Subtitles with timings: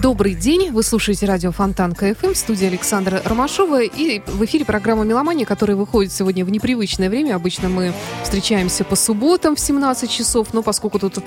[0.00, 5.02] Добрый день, вы слушаете радио Фонтан КФМ, в студии Александра Ромашова и в эфире программа
[5.02, 7.34] «Меломания», которая выходит сегодня в непривычное время.
[7.34, 7.92] Обычно мы
[8.22, 11.18] встречаемся по субботам в 17 часов, но поскольку тут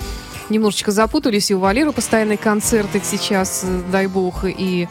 [0.49, 4.87] немножечко запутались, и у Валеры постоянные концерты сейчас, дай бог, и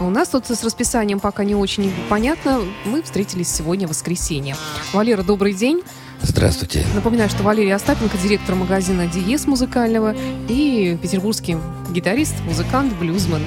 [0.00, 4.54] у нас тут с расписанием пока не очень понятно, мы встретились сегодня в воскресенье.
[4.92, 5.82] Валера, добрый день.
[6.26, 6.84] Здравствуйте.
[6.94, 10.14] Напоминаю, что Валерий Остапенко, директор магазина «Диез» музыкального
[10.48, 11.58] и петербургский
[11.90, 13.42] гитарист, музыкант, блюзман.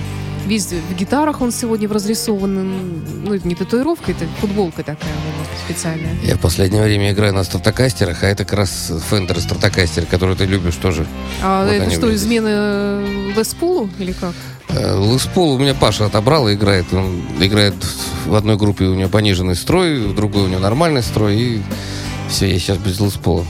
[0.46, 5.48] Весь в гитарах он сегодня в разрисованном, ну, это не татуировка, это футболка такая вот,
[5.66, 6.16] специальная.
[6.24, 10.46] Я в последнее время играю на стратокастерах, а это как раз Фендер стратокастер, который ты
[10.46, 11.06] любишь тоже.
[11.44, 13.04] А Вот это что, измена
[13.36, 14.34] Леспулу или как?
[14.70, 16.94] Лыспол у меня Паша отобрал и играет.
[16.94, 17.76] Он играет
[18.26, 21.62] в одной группе у него пониженный строй, в другой у него нормальный строй, и
[22.30, 23.46] все, я сейчас без Лыспола.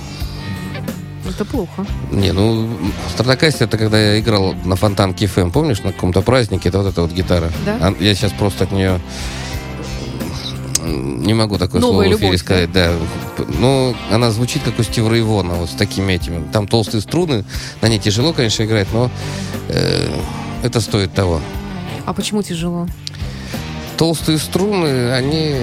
[1.27, 1.85] Это плохо.
[2.11, 2.69] Не, ну,
[3.13, 7.01] стратокастер это когда я играл на Фонтанке FM, помнишь, на каком-то празднике, это вот эта
[7.01, 7.51] вот гитара.
[7.65, 7.77] Да?
[7.81, 8.99] А Я сейчас просто от нее
[10.87, 12.93] не могу такое Новая слово в эфире любовь, сказать, да.
[13.59, 16.43] Ну, она звучит как у Стива Рэй Вона, вот с такими этими.
[16.51, 17.43] Там толстые струны,
[17.81, 19.11] на ней тяжело, конечно, играть, но
[19.67, 20.07] э,
[20.63, 21.41] это стоит того.
[22.05, 22.87] А почему тяжело?
[23.97, 25.55] Толстые струны, они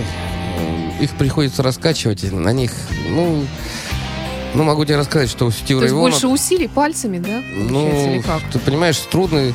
[1.00, 2.72] их приходится раскачивать, на них,
[3.08, 3.44] ну,
[4.54, 7.42] ну могу тебе рассказать, что у Стива То есть больше усилий пальцами, да?
[7.54, 8.42] ну, как?
[8.52, 9.52] ты понимаешь, струны,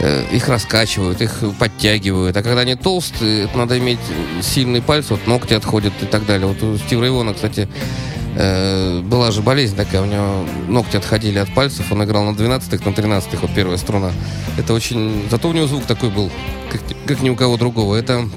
[0.00, 2.36] э, их раскачивают, их подтягивают.
[2.36, 3.98] А когда они толстые, это надо иметь
[4.42, 6.46] сильные пальцы, вот ногти отходят и так далее.
[6.46, 7.68] Вот у Стива Ивона, кстати,
[8.36, 12.88] э, была же болезнь такая, у него ногти отходили от пальцев, он играл на 12-х,
[12.88, 14.12] на 13-х, вот первая струна.
[14.58, 15.26] Это очень...
[15.30, 16.30] Зато у него звук такой был,
[16.70, 17.96] как, как ни у кого другого.
[17.96, 18.28] Это...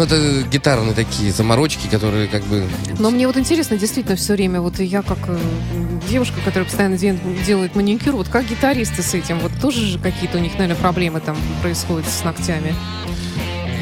[0.00, 2.66] Ну, это гитарные такие заморочки, которые как бы...
[2.98, 5.38] Но мне вот интересно, действительно, все время, вот я как э,
[6.08, 10.38] девушка, которая постоянно де- делает маникюр, вот как гитаристы с этим, вот тоже же какие-то
[10.38, 12.74] у них, наверное, проблемы там происходят с ногтями.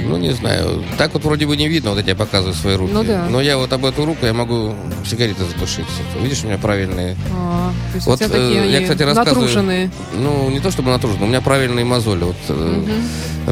[0.09, 0.83] Ну, не знаю.
[0.97, 2.93] Так вот вроде бы не видно, вот я тебе показываю свои руки.
[2.93, 3.27] Ну да.
[3.29, 4.75] Но я вот об эту руку я могу
[5.05, 5.85] сигареты затушить.
[6.21, 7.17] Видишь, у меня правильные...
[7.33, 9.91] А, то есть Вот, у тебя такие э, я, они кстати, рассказываю- натруженные.
[10.15, 12.25] Ну, не то чтобы натружены, у меня правильные мозоли.
[12.25, 12.93] Вот э, Мгм.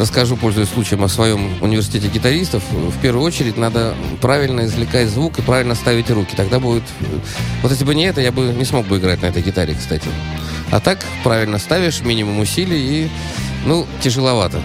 [0.00, 2.62] расскажу, пользуясь случаем, о своем университете гитаристов.
[2.72, 6.34] В первую очередь надо правильно извлекать звук и правильно ставить руки.
[6.36, 6.84] Тогда будет...
[7.62, 10.08] Вот если бы не это, я бы не смог бы играть на этой гитаре, кстати.
[10.70, 13.08] А так правильно ставишь, минимум усилий и...
[13.66, 14.60] Ну, тяжеловато.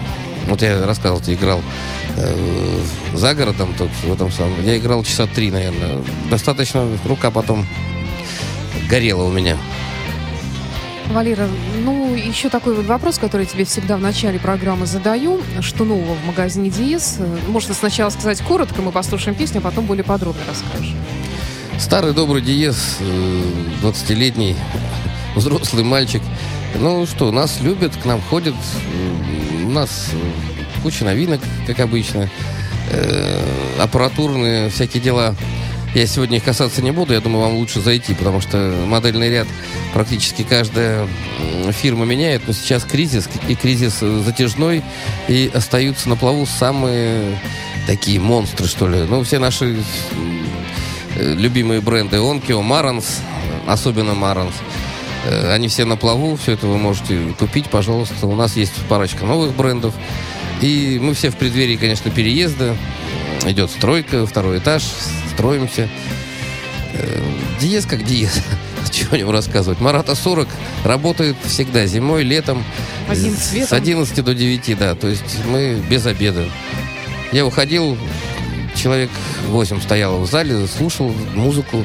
[0.48, 1.60] Вот я рассказывал, ты играл
[2.16, 2.80] э,
[3.14, 4.64] за городом тут, в этом самом.
[4.64, 6.02] Я играл часа три, наверное.
[6.30, 7.66] Достаточно, рука потом
[8.88, 9.56] горела у меня.
[11.10, 11.46] Валера,
[11.84, 15.42] ну, еще такой вот вопрос, который я тебе всегда в начале программы задаю.
[15.60, 17.16] Что нового в магазине Диез?
[17.18, 20.94] Э, Можно сначала сказать коротко, мы послушаем песню, а потом более подробно расскажешь.
[21.78, 23.42] Старый добрый Диез, э,
[23.82, 24.56] 20-летний
[25.34, 26.22] взрослый мальчик.
[26.78, 28.54] Ну что, нас любят, к нам ходят.
[29.72, 32.28] Нас э, куча новинок, как обычно.
[32.90, 33.40] Э,
[33.78, 35.34] Аппаратурные всякие дела.
[35.94, 38.56] Я сегодня их касаться не буду, я думаю, вам лучше зайти, потому что
[38.86, 39.46] модельный ряд
[39.92, 41.06] практически каждая
[41.70, 44.82] фирма меняет, но сейчас кризис, и кризис затяжной,
[45.28, 47.38] и остаются на плаву самые
[47.86, 49.02] такие монстры, что ли.
[49.02, 49.76] Ну, все наши
[51.16, 53.20] э, любимые бренды Onkyo, Marantz,
[53.66, 54.54] особенно Marantz.
[55.24, 58.26] Э, Они все на плаву, все это вы можете купить, пожалуйста.
[58.26, 59.94] У нас есть парочка новых брендов.
[60.60, 62.76] И мы все в преддверии, конечно, переезда.
[63.46, 64.82] Идет стройка, второй этаж,
[65.34, 65.88] строимся.
[66.94, 67.22] Э,
[67.60, 68.40] Диез как диез.
[68.90, 69.80] Чего о нем рассказывать.
[69.80, 70.48] Марата 40
[70.84, 72.62] работает всегда зимой, летом.
[73.08, 73.68] Одним С- цветом.
[73.68, 74.94] С 11 до 9, да.
[74.94, 76.44] То есть мы без обеда.
[77.32, 77.96] Я уходил,
[78.76, 79.10] человек
[79.48, 81.84] 8 стоял в зале, слушал музыку.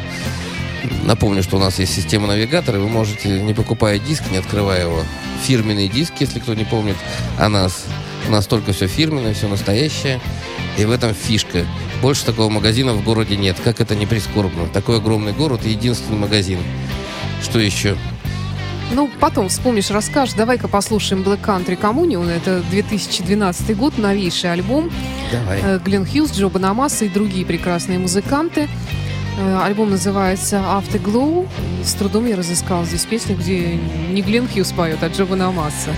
[1.05, 5.03] Напомню, что у нас есть система навигатора, вы можете, не покупая диск, не открывая его,
[5.43, 6.97] фирменный диск, если кто не помнит
[7.40, 7.85] о нас.
[8.28, 10.19] У нас только все фирменное, все настоящее.
[10.78, 11.66] И в этом фишка.
[12.02, 13.57] Больше такого магазина в городе нет.
[13.63, 14.67] Как это не прискорбно.
[14.67, 16.59] Такой огромный город и единственный магазин.
[17.41, 17.96] Что еще?
[18.91, 20.35] Ну, потом вспомнишь, расскажешь.
[20.35, 22.29] Давай-ка послушаем Black Country Communion.
[22.29, 24.91] Это 2012 год, новейший альбом.
[25.31, 25.61] Давай.
[25.61, 28.69] Э, Глен Хьюз, Джо Банамаса и другие прекрасные музыканты.
[29.37, 31.47] Э, Альбом называется Afterglow.
[31.84, 33.75] С трудом я разыскала здесь песню, где
[34.09, 35.91] не Глен Хьюз поет, а Джо Банамаса.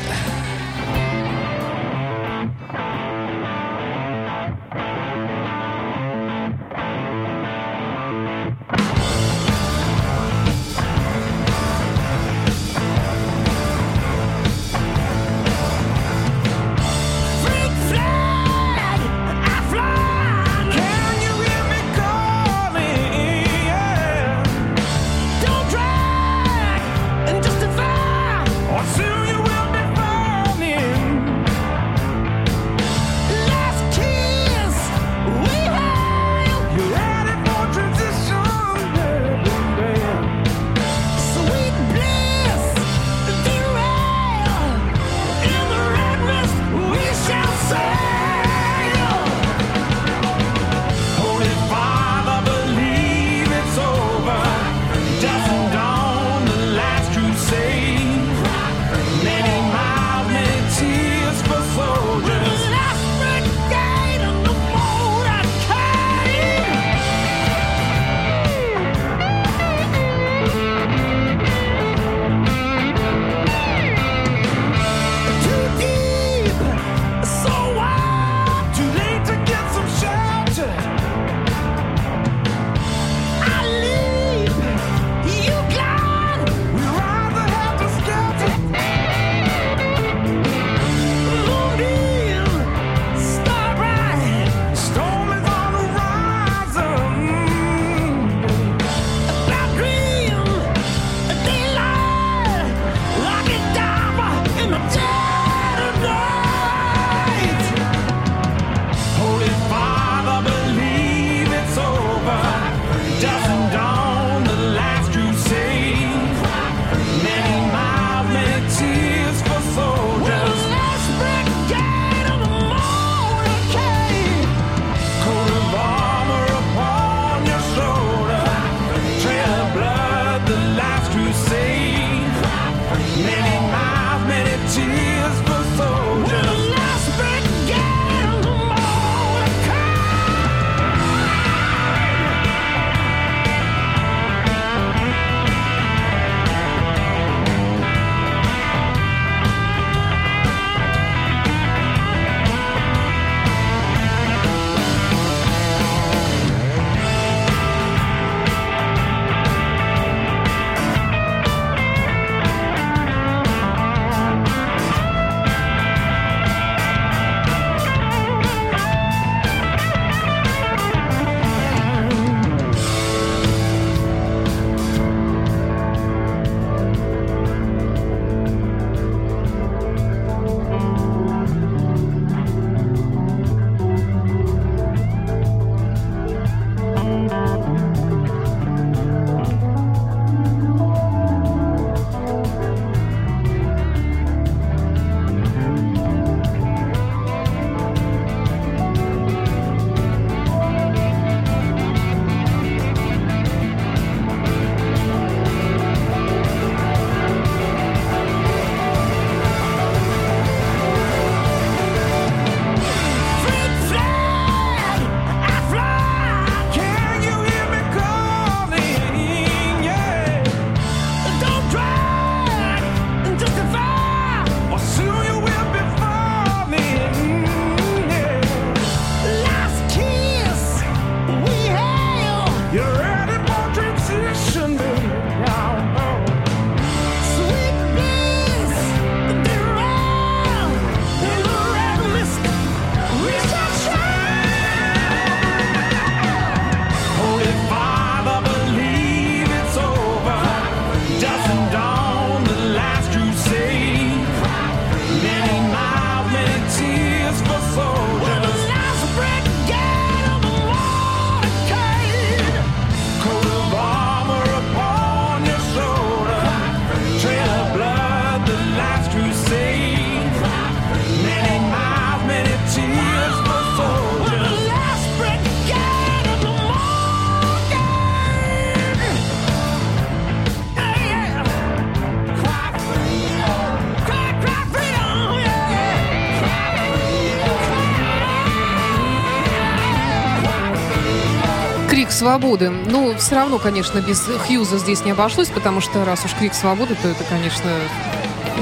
[292.39, 292.69] Свободы.
[292.69, 296.95] Ну, все равно, конечно, без Хьюза здесь не обошлось, потому что раз уж крик свободы,
[297.01, 297.69] то это, конечно,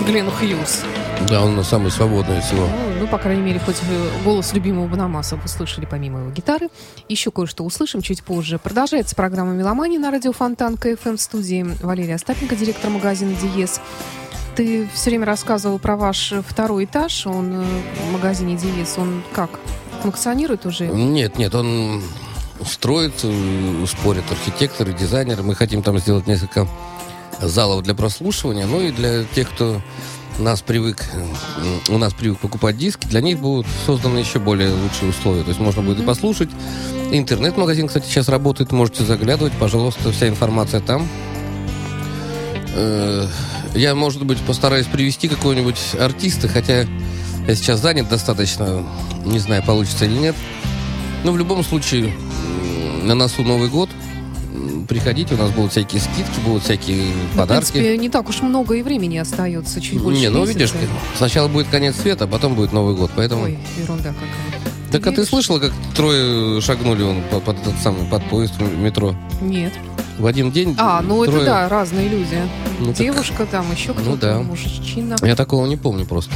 [0.05, 0.83] Гленн Хьюз.
[1.29, 2.65] Да, он самый свободный из всего.
[2.67, 6.69] Ну, ну, по крайней мере, хоть э, голос любимого Бонамассы вы слышали помимо его гитары.
[7.09, 8.59] Еще кое-что услышим чуть позже.
[8.59, 13.81] Продолжается программа «Меломания» на радио Фонтанка FM в студии Валерия Остапенко, директор магазина «Диез».
[14.55, 17.27] Ты все время рассказывал про ваш второй этаж.
[17.27, 17.65] Он э,
[18.09, 18.97] в магазине «Диез».
[18.97, 19.51] Он как?
[20.01, 20.87] Функционирует уже?
[20.87, 22.01] Нет, нет, он
[22.67, 25.43] строит, э, спорят архитекторы, дизайнеры.
[25.43, 26.67] Мы хотим там сделать несколько
[27.41, 28.65] залов для прослушивания.
[28.65, 29.81] Ну и для тех, кто
[30.39, 31.03] нас привык,
[31.87, 35.41] м, у нас привык покупать диски, для них будут созданы еще более лучшие условия.
[35.43, 36.49] То есть можно будет и послушать.
[37.11, 41.07] Интернет-магазин, кстати, сейчас работает, можете заглядывать, пожалуйста, вся информация там.
[42.75, 43.27] Э,
[43.73, 46.85] Я, может быть, постараюсь привести какого-нибудь артиста, хотя
[47.47, 48.83] я сейчас занят достаточно,
[49.23, 50.35] не знаю, получится или нет.
[51.23, 52.11] Но в любом случае,
[53.03, 53.89] на носу Новый год.
[54.87, 57.71] Приходите, у нас будут всякие скидки, будут всякие Ну, В подарки.
[57.73, 60.57] принципе, не так уж много и времени остается, чуть больше не, ну месяца.
[60.59, 60.73] видишь,
[61.17, 63.43] сначала будет конец света, а потом будет Новый год, поэтому...
[63.43, 64.71] Ой, ерунда какая.
[64.91, 65.29] так а ты Видишь?
[65.29, 69.13] слышала, как трое шагнули он по- под этот самый под поезд в метро?
[69.41, 69.73] Нет.
[70.19, 70.73] В один день.
[70.79, 72.37] А, ну это трое- да, разные люди.
[72.79, 74.39] Ну, так- Девушка там, еще кто-то, да.
[74.39, 75.17] мужчина.
[75.21, 76.31] Я такого не помню просто.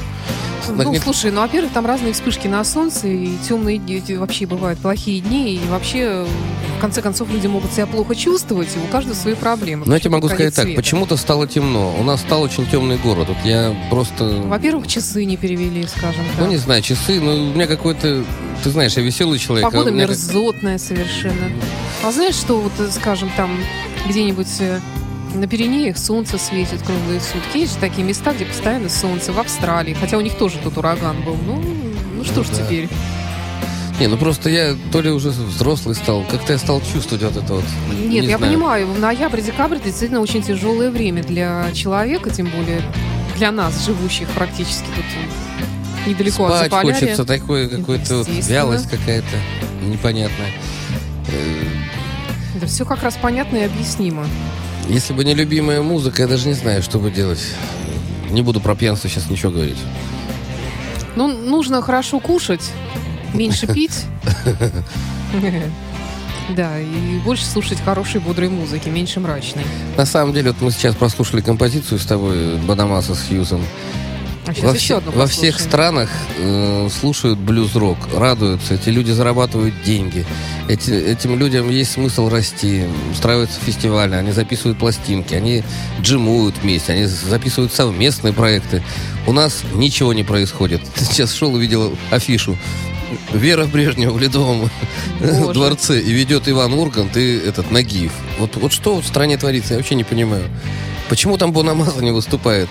[0.71, 4.79] Ну, Магнит- слушай, ну, во-первых, там разные вспышки на солнце, и темные дни, вообще бывают
[4.79, 6.25] плохие дни, и вообще,
[6.77, 9.85] в конце концов, люди могут себя плохо чувствовать, и у каждого свои проблемы.
[9.85, 10.81] Но я тебе могу сказать так, света.
[10.81, 11.95] почему-то стало темно.
[11.99, 13.27] У нас стал очень темный город.
[13.29, 14.25] Вот я просто...
[14.25, 16.45] Во-первых, часы не перевели, скажем так.
[16.45, 18.23] Ну, не знаю, часы, ну, у меня какой-то...
[18.63, 19.67] Ты знаешь, я веселый человек.
[19.67, 21.51] а Погода как- мерзотная совершенно.
[22.03, 23.57] А знаешь, что вот, скажем, там
[24.07, 24.79] где-нибудь э,
[25.33, 27.57] на Пиренеях солнце светит круглые сутки.
[27.57, 29.31] Есть же такие места, где постоянно солнце.
[29.31, 29.93] В Австралии.
[29.93, 31.35] Хотя у них тоже тут ураган был.
[31.45, 31.61] Ну,
[32.15, 32.65] ну что ж да.
[32.65, 32.89] теперь.
[33.99, 37.53] Не, ну просто я то ли уже взрослый стал, как-то я стал чувствовать вот это
[37.53, 37.63] вот.
[37.91, 38.51] Нет, не я знаю.
[38.51, 42.81] понимаю, ноябрь, декабрь это действительно очень тяжелое время для человека, тем более
[43.37, 45.05] для нас, живущих практически тут
[46.07, 46.99] недалеко от Спать Заполярья.
[46.99, 49.37] хочется, такой какой-то вот вялость какая-то
[49.85, 50.49] непонятная.
[51.27, 51.63] Э,
[52.57, 54.25] Это все как раз понятно и объяснимо.
[54.91, 57.39] Если бы не любимая музыка, я даже не знаю, что бы делать.
[58.29, 59.77] Не буду про пьянство сейчас ничего говорить.
[61.15, 62.69] Ну, нужно хорошо кушать,
[63.33, 64.03] меньше пить.
[66.49, 69.63] Да, и больше слушать хорошей, бодрой музыки, меньше мрачной.
[69.95, 73.63] На самом деле, вот мы сейчас прослушали композицию с тобой, Бадамаса с Хьюзом.
[74.45, 78.73] А Во, еще одну во всех странах э, слушают блюз-рок, радуются.
[78.73, 80.25] Эти люди зарабатывают деньги.
[80.67, 82.85] Эти- этим людям есть смысл расти.
[83.11, 85.63] Устраиваются фестивали, они записывают пластинки, они
[86.01, 88.81] джимуют вместе, они записывают совместные проекты.
[89.27, 90.81] У нас ничего не происходит.
[90.95, 92.57] Сейчас шел, увидел афишу.
[93.33, 94.69] Вера Брежнева в Ледовом
[95.19, 95.53] Боже.
[95.53, 98.13] дворце и ведет Иван Ургант и этот Нагиев.
[98.39, 100.45] Вот, вот что в стране творится, я вообще не понимаю.
[101.09, 102.69] Почему там Бонамаза не выступает?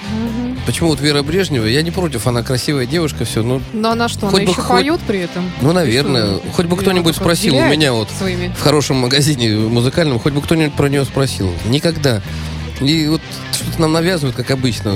[0.67, 4.27] Почему вот Вера Брежнева, я не против, она красивая девушка, все, ну, Но она что,
[4.29, 5.51] Хоть она бы еще хоть- поет при этом?
[5.63, 10.19] ну, наверное, Что, хоть бы кто-нибудь спросил у меня вот Своими в хорошем магазине музыкальном,
[10.19, 11.51] хоть бы кто-нибудь про нее спросил.
[11.67, 12.21] Никогда.
[12.81, 13.21] И вот
[13.53, 14.95] что-то нам навязывают, как обычно.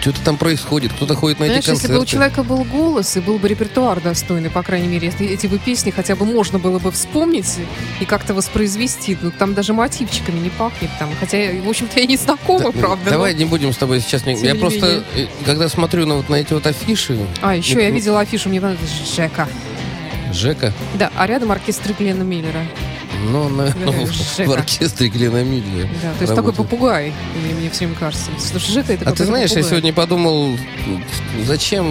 [0.00, 2.12] Что-то там происходит, кто-то ходит на Знаешь, эти если бы у концерты.
[2.12, 5.90] человека был голос и был бы репертуар достойный, по крайней мере, если эти бы песни
[5.90, 7.58] хотя бы можно было бы вспомнить
[8.00, 12.16] и как-то воспроизвести, ну там даже мотивчиками не пахнет там, хотя, в общем-то, я не
[12.18, 13.10] знакома, Да, правда.
[13.10, 14.26] Давай но- не будем с тобой сейчас...
[14.26, 15.02] не- Тем Я не просто, менее.
[15.16, 17.18] э, когда смотрю на, вот, на эти вот афиши...
[17.40, 19.48] А, еще ну, я ну, видела афишу, мне понравилось, Жека.
[20.32, 22.62] Жека, Да, а рядом оркестр Глена Миллера.
[23.24, 25.88] Ну, на- ну, в, в оркестре Глена Милли.
[26.02, 27.12] Да, то есть такой попугай,
[27.42, 28.30] мне, мне все время кажется.
[28.38, 29.70] Слушай, Жека это А ты знаешь, я попугай.
[29.70, 30.56] сегодня подумал,
[31.44, 31.86] зачем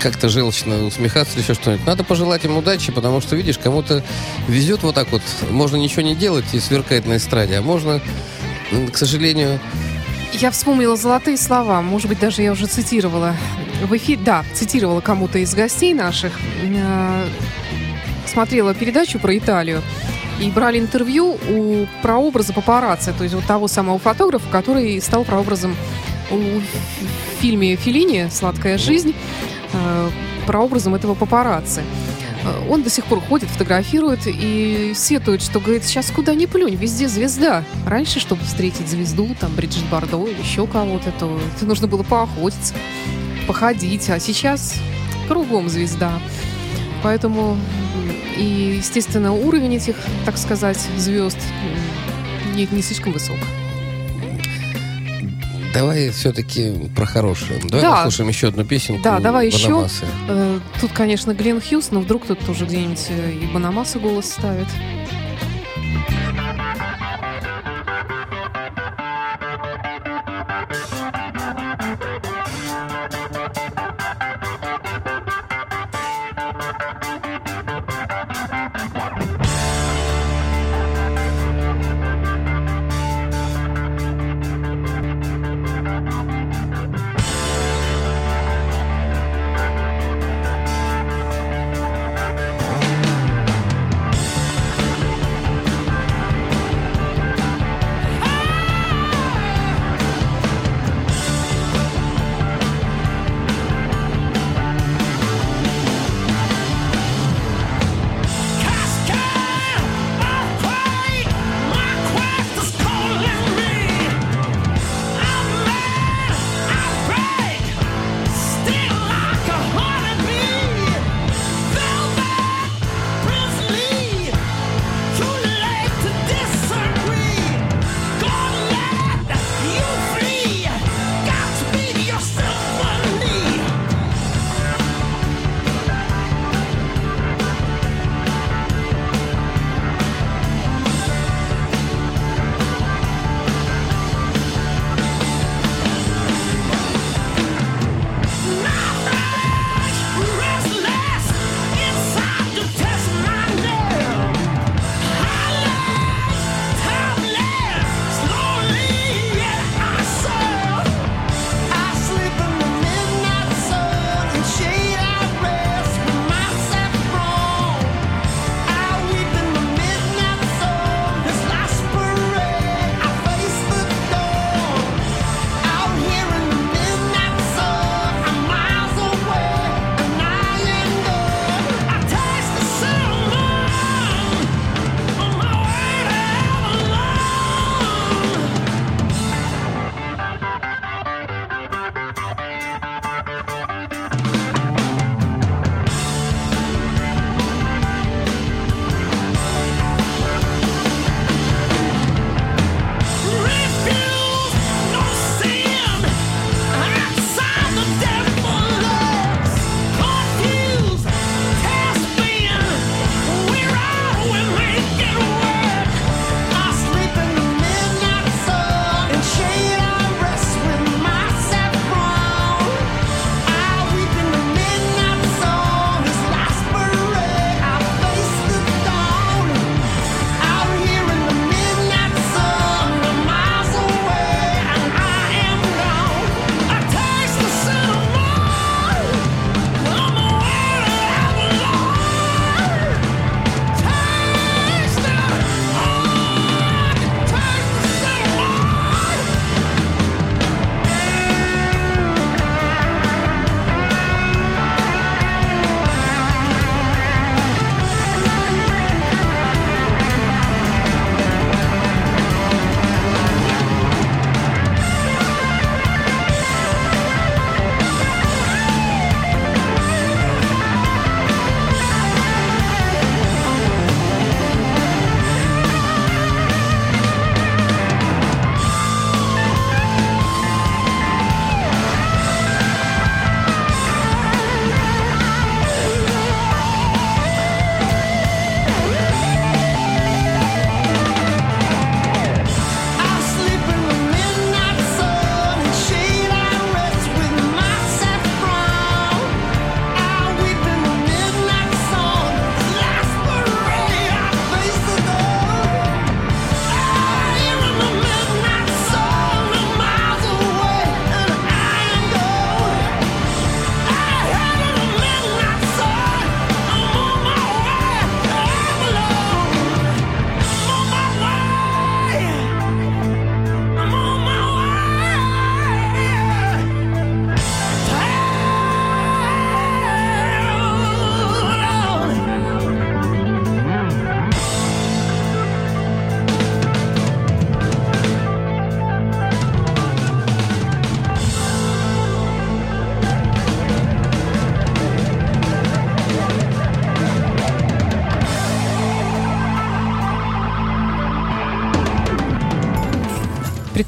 [0.00, 1.86] как-то желчно усмехаться или еще что-нибудь.
[1.86, 4.02] Надо пожелать им удачи, потому что, видишь, кому-то
[4.48, 5.22] везет вот так вот.
[5.50, 8.00] Можно ничего не делать и сверкать на эстраде, а можно,
[8.92, 9.58] к сожалению...
[10.32, 11.82] Я вспомнила золотые слова.
[11.82, 13.36] Может быть, даже я уже цитировала
[13.84, 14.18] в эфире.
[14.24, 16.32] Да, цитировала кому-то из гостей наших.
[16.62, 17.26] Э,
[18.26, 19.82] Смотрела передачу про Италию.
[20.40, 25.76] И брали интервью у прообраза папарацци, то есть вот того самого фотографа, который стал прообразом
[26.30, 29.14] в фильме Филини «Сладкая жизнь»,
[29.72, 30.10] э,
[30.46, 31.82] прообразом этого папарацци.
[32.44, 36.74] Э, Он до сих пор ходит, фотографирует и сетует, что, говорит, сейчас куда ни плюнь,
[36.74, 37.64] везде звезда.
[37.86, 42.74] Раньше, чтобы встретить звезду, там, Бриджит Бардо или еще кого-то, то это нужно было поохотиться,
[43.46, 44.08] походить.
[44.10, 44.74] А сейчас
[45.28, 46.12] кругом звезда.
[47.02, 47.56] Поэтому
[48.36, 51.38] и, естественно, уровень этих, так сказать, звезд
[52.54, 53.38] не, не слишком высок.
[55.74, 57.58] Давай все-таки про хорошее.
[57.64, 57.96] Давай Да.
[57.96, 59.02] послушаем еще одну песенку.
[59.02, 59.68] Да, давай еще.
[59.68, 60.04] Банамасы.
[60.28, 64.66] Э, Тут, конечно, Глен Хьюз, но вдруг тут тоже где-нибудь э, и Банамаса голос ставит.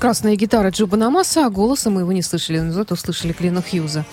[0.05, 4.05] Прекрасная гитара Джоба Намаса, а голоса мы его не слышали, но зато слышали Клина Хьюза.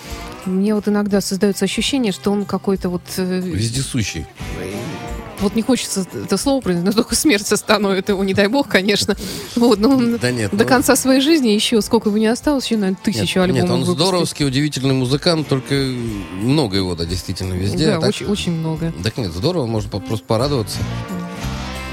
[0.46, 3.02] Мне вот иногда создается ощущение, что он какой-то вот...
[3.18, 4.26] э, Вездесущий.
[5.42, 9.18] Вот не хочется это слово произнести, но только смерть остановит его, не дай бог, конечно.
[9.58, 12.68] Вот, но он Да нет, до ну- конца своей жизни еще сколько бы не осталось,
[12.68, 14.02] еще, наверное, тысячу Нет, альбомов нет, он выпустит.
[14.02, 17.88] здоровский, удивительный музыкант, только много его, да, действительно, везде.
[17.88, 18.94] Да, а так- очень, очень много.
[19.04, 20.78] Так нет, здорово, можно просто порадоваться.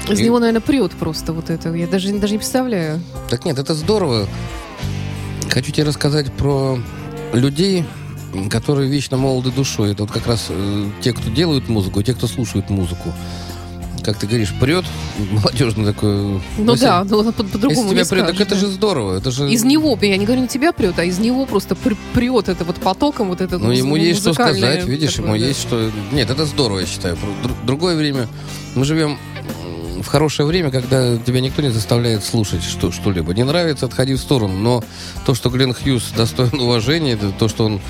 [0.09, 1.73] Из И- него, наверное, прет просто вот это.
[1.73, 2.99] Я даже, даже не представляю.
[3.29, 4.27] Так нет, это здорово.
[5.49, 6.79] Хочу тебе рассказать про
[7.33, 7.85] людей,
[8.49, 9.91] которые вечно молоды душой.
[9.91, 13.13] Это вот как раз э, те, кто делают музыку, те, кто слушают музыку.
[14.03, 14.85] Как ты говоришь, прет,
[15.31, 16.41] молодежный такой.
[16.57, 18.61] Ну если- да, ну, по- по-другому тебя не прет, так скажешь, это да.
[18.61, 19.17] же здорово.
[19.17, 19.51] Это же...
[19.51, 22.63] Из него, я не говорю, на тебя прет, а из него просто пр- прет это
[22.63, 25.45] вот потоком, вот это Ну, ему есть что сказать, видишь, ему такое, да.
[25.47, 25.91] есть что...
[26.11, 27.17] Нет, это здорово, я считаю.
[27.65, 28.27] Другое время...
[28.75, 29.17] Мы живем
[30.01, 33.33] в хорошее время, когда тебя никто не заставляет слушать что- что-либо.
[33.33, 34.53] Не нравится, отходи в сторону.
[34.57, 34.83] Но
[35.25, 37.81] то, что Глен Хьюз достоин уважения, то, что он,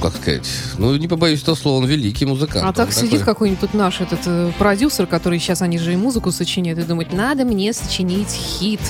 [0.00, 2.64] как сказать, ну, не побоюсь этого слова, он великий музыкант.
[2.66, 5.96] А так Он сидит такой- какой-нибудь наш этот э, продюсер, который сейчас они же и
[5.96, 8.80] музыку сочиняют, и думает, надо мне сочинить хит,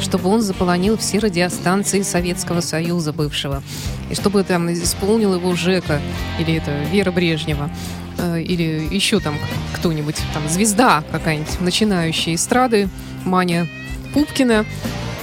[0.00, 3.62] чтобы он заполонил все радиостанции Советского Союза бывшего.
[4.10, 6.00] И чтобы там исполнил его Жека
[6.38, 7.70] или это Вера Брежнева.
[8.18, 9.36] э, Или еще там
[9.74, 12.88] кто-нибудь, там звезда какая-нибудь, начинающая эстрады,
[13.24, 13.66] Маня
[14.14, 14.64] Пупкина.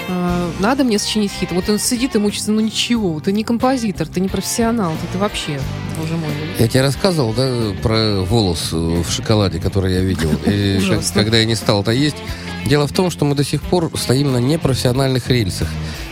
[0.09, 1.51] Э, Надо мне сочинить хит.
[1.51, 5.17] Вот он сидит и мучится, ну ничего, ты не композитор, ты не профессионал, ты, ты
[5.19, 5.59] вообще,
[5.99, 6.31] боже мой.
[6.57, 7.47] Я тебе рассказывал, да,
[7.81, 10.31] про волос э, в шоколаде, который я видел.
[10.45, 10.81] И
[11.13, 12.17] когда я не стал это есть.
[12.65, 15.67] Дело в том, что мы до сих пор стоим на непрофессиональных рельсах.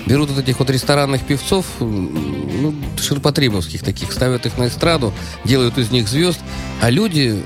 [0.06, 5.92] Берут вот этих вот ресторанных певцов, ну, ширпотребовских таких, ставят их на эстраду, делают из
[5.92, 6.40] них звезд,
[6.82, 7.44] а люди,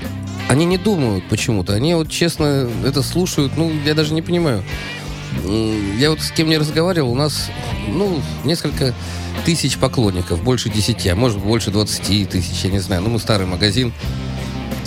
[0.48, 1.74] они не думают почему-то.
[1.74, 4.62] Они вот честно это слушают, ну, я даже не понимаю.
[5.44, 7.48] М, Я вот с кем не разговаривал, у нас,
[7.88, 8.94] ну, несколько
[9.44, 13.02] тысяч поклонников, больше 10, а может больше 20 тысяч, я не знаю.
[13.02, 13.92] Ну, мы старый магазин.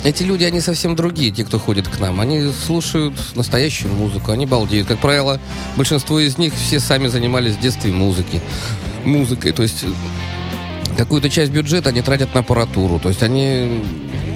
[0.04, 2.20] Эти люди, они совсем другие, те, кто ходит к нам.
[2.20, 4.86] Они слушают настоящую музыку, они балдеют.
[4.86, 5.40] Как правило,
[5.76, 8.40] большинство из них все сами занимались в детстве музыки.
[9.04, 9.88] Музыкой, то есть э,
[10.96, 13.00] какую-то часть бюджета они тратят на аппаратуру.
[13.00, 13.82] То есть они...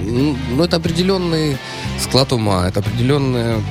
[0.03, 1.57] Ну, это определенный
[1.99, 3.61] склад ума, это определенное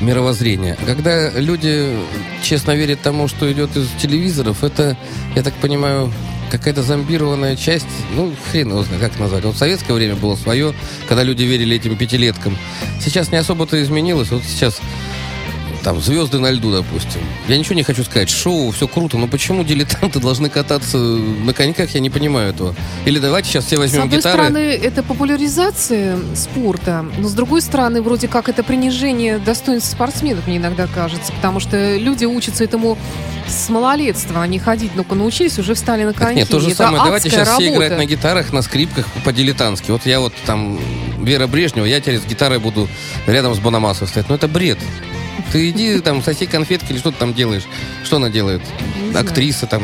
[0.00, 0.76] мировоззрение.
[0.86, 1.96] Когда люди
[2.42, 4.96] честно верят тому, что идет из телевизоров, это,
[5.34, 6.12] я так понимаю,
[6.50, 9.44] какая-то зомбированная часть, ну, хрен его знает, как назвать.
[9.44, 10.74] Вот в советское время было свое,
[11.08, 12.56] когда люди верили этим пятилеткам.
[13.00, 14.30] Сейчас не особо-то изменилось.
[14.30, 14.80] Вот сейчас
[15.82, 17.20] там звезды на льду, допустим.
[17.48, 18.28] Я ничего не хочу сказать.
[18.28, 22.74] Шоу, все круто, но почему дилетанты должны кататься на коньках, я не понимаю этого.
[23.06, 24.34] Или давайте сейчас все С возьмем одной гитары.
[24.44, 30.58] стороны, это популяризация спорта, но с другой стороны, вроде как это принижение достоинства спортсменов, мне
[30.58, 32.98] иногда кажется, потому что люди учатся этому
[33.48, 36.36] с малолетства, они ходить, ну-ка научились, уже встали на Так коньки.
[36.40, 37.02] нет, то же Это самое.
[37.04, 37.74] Давайте сейчас все работа.
[37.86, 39.90] играть на гитарах, на скрипках по-дилетантски.
[39.90, 40.78] Вот я вот там
[41.24, 42.88] Вера Брежнева, я теперь с гитарой буду
[43.26, 44.28] рядом с Бономасом стоять.
[44.28, 44.78] Ну это бред.
[45.52, 47.64] Ты иди там соси конфетки или что ты там делаешь.
[48.04, 48.62] Что она делает?
[49.14, 49.82] Актриса там.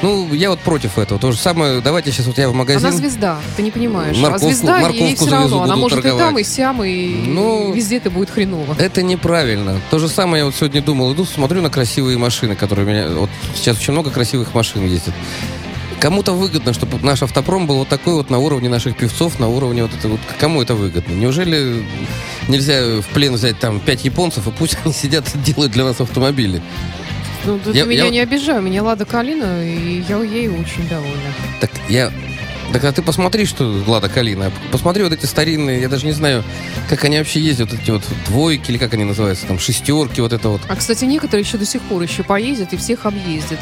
[0.00, 1.18] Ну, я вот против этого.
[1.18, 2.86] То же самое, давайте сейчас вот я в магазин.
[2.86, 4.16] Она звезда, ты не понимаешь.
[4.16, 5.62] Морковку- а звезда, ей морковку все завезу, равно.
[5.64, 6.24] Она может и торговать.
[6.26, 8.76] там, и сям, и Ну, везде это будет хреново.
[8.78, 9.80] Это неправильно.
[9.90, 11.12] То же самое я вот сегодня думал.
[11.14, 13.08] Иду, смотрю на красивые машины, которые у меня...
[13.08, 15.14] Вот сейчас очень много красивых машин ездит.
[16.00, 19.82] Кому-то выгодно, чтобы наш автопром был вот такой вот на уровне наших певцов, на уровне
[19.82, 20.20] вот это вот.
[20.38, 21.12] Кому это выгодно?
[21.12, 21.84] Неужели
[22.46, 26.00] нельзя в плен взять там пять японцев, и пусть они сидят и делают для нас
[26.00, 26.62] автомобили?
[27.44, 30.86] Ну, ты Я- меня я- не обижай, у меня Лада Калина, и я ей очень
[30.88, 31.32] довольна.
[31.60, 32.12] Так я...
[32.72, 34.52] Так а ты посмотри, что Лада Калина.
[34.70, 36.44] Посмотри вот эти старинные, я даже не знаю,
[36.90, 40.34] как они вообще ездят, вот эти вот двойки, или как они называются, там, шестерки, вот
[40.34, 40.60] это вот.
[40.68, 43.58] А, кстати, некоторые еще до сих пор еще поездят и всех объездят.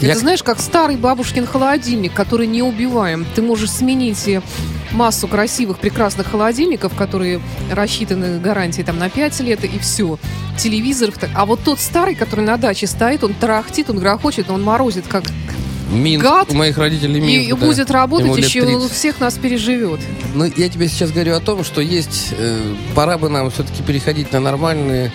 [0.00, 3.26] Я- Это знаешь, как старый бабушкин холодильник, который не убиваем.
[3.34, 4.42] Ты можешь сменить э,
[4.92, 7.40] массу красивых, прекрасных холодильников, которые
[7.72, 10.18] рассчитаны гарантией там на 5 лет, и все.
[10.58, 11.18] Телевизоров.
[11.18, 15.06] так- А вот тот старый, который на даче стоит, он тарахтит, он грохочет, он морозит,
[15.08, 15.24] как
[15.90, 16.50] Минск, Гад.
[16.50, 17.56] у моих родителей Минск, и, да.
[17.66, 18.90] будет работать Ему еще, 30.
[18.92, 20.00] всех нас переживет.
[20.34, 22.34] Ну, я тебе сейчас говорю о том, что есть...
[22.36, 25.12] э, пора бы нам все-таки переходить на нормальные...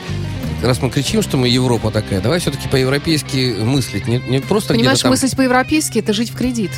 [0.61, 4.07] Раз мы кричим, что мы Европа такая, давай все-таки по-европейски мыслить.
[4.07, 5.11] Не, не просто Понимаешь, там...
[5.11, 6.71] мыслить по-европейски это жить в кредит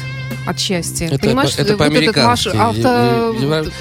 [0.45, 1.07] от счастья.
[1.07, 2.55] Это Понимаешь, по- это э, вот этот по-американски.
[2.55, 3.35] авто...
[3.39, 3.71] Е- е-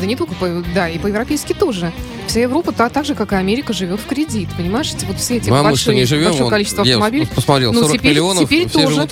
[0.00, 0.64] Да не только по...
[0.74, 1.92] Да, и по-европейски тоже.
[2.30, 4.48] Вся Европа та- так же, как и Америка, живет в кредит.
[4.56, 6.26] Понимаешь, эти вот все эти Ну, мы большие, что, не живем?
[6.28, 7.26] большое количество я автомобилей.
[7.34, 8.94] посмотрел, Ну, 40 теперь- миллионов, теперь все тоже.
[8.94, 9.10] живут,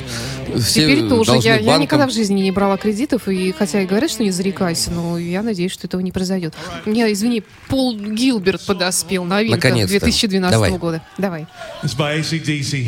[0.63, 1.33] все Теперь тоже.
[1.43, 4.93] Я, я никогда в жизни не брала кредитов, и хотя и говорят, что не зарекайся,
[4.93, 6.55] но я надеюсь, что этого не произойдет.
[6.87, 9.99] У меня, извини, Пол Гилберт подоспел, новинка Наконец-то.
[9.99, 10.71] 2012 Давай.
[10.79, 11.03] года.
[11.19, 11.47] Давай.
[11.83, 12.87] It's by ACDC.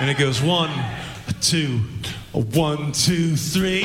[0.00, 0.70] And it goes one,
[1.42, 1.80] two,
[2.32, 3.84] one, two, three.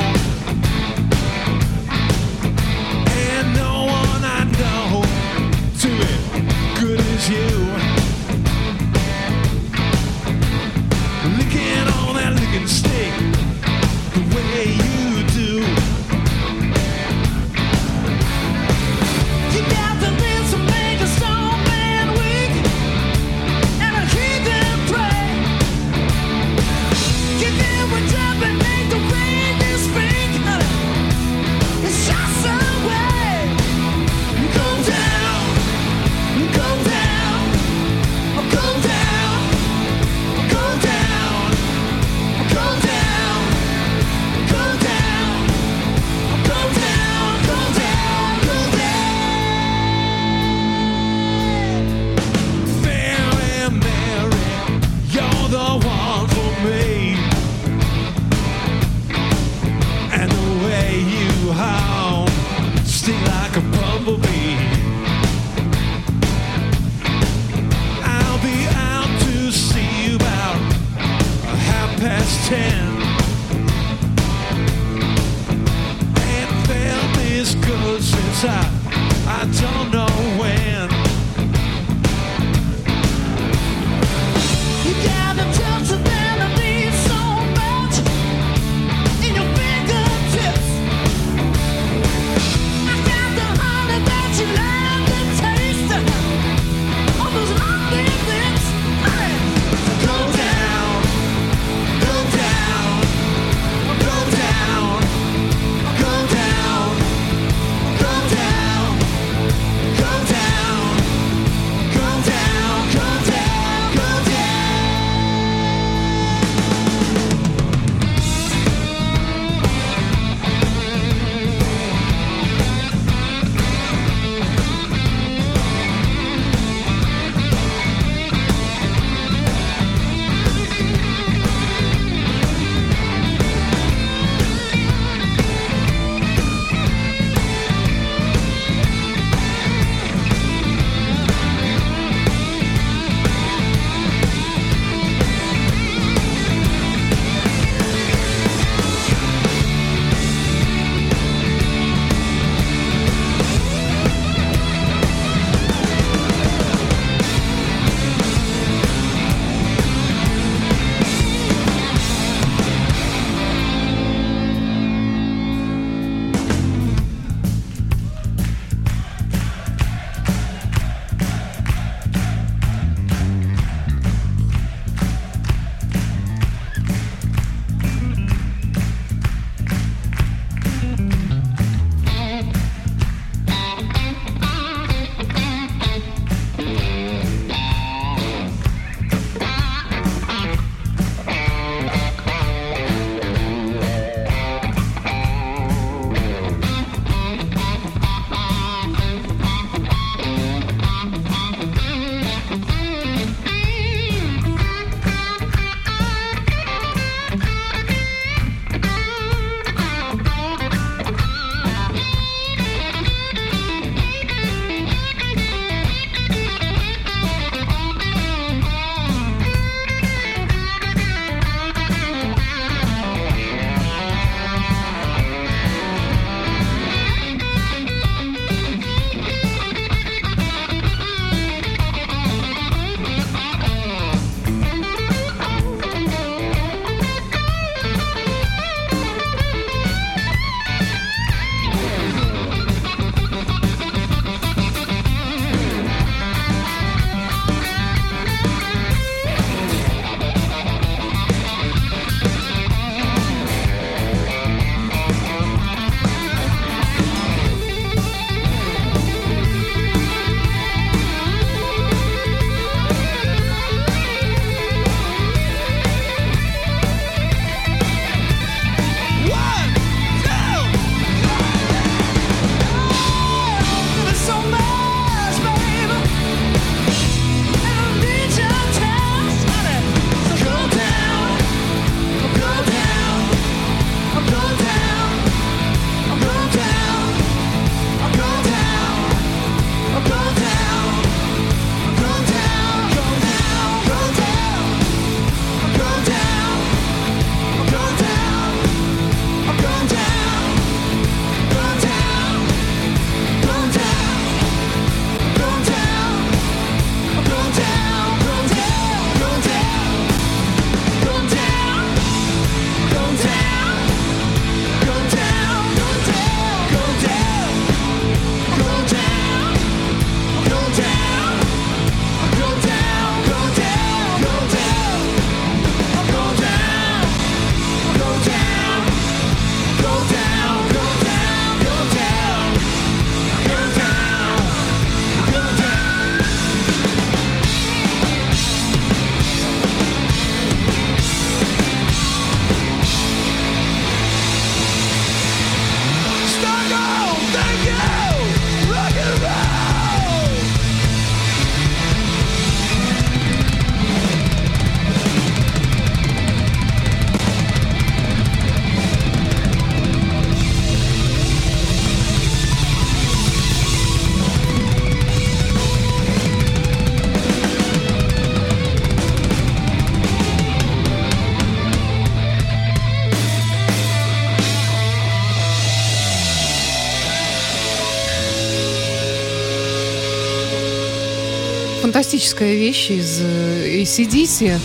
[382.21, 384.59] Фантастическая вещь из э, ACDC.